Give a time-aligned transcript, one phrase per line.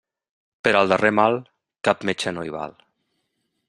[0.67, 1.39] Per al darrer mal,
[1.89, 2.79] cap metge no hi val.